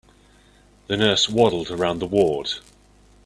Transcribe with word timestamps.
The 0.87 0.97
nurse 0.97 1.29
waddled 1.29 1.69
around 1.69 1.99
the 1.99 2.07
ward. 2.07 2.53